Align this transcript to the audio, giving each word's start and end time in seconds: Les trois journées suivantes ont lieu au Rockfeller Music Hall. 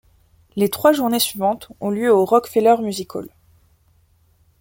Les 0.55 0.67
trois 0.67 0.93
journées 0.93 1.19
suivantes 1.19 1.67
ont 1.79 1.91
lieu 1.91 2.11
au 2.11 2.25
Rockfeller 2.25 2.75
Music 2.81 3.13
Hall. 3.13 3.29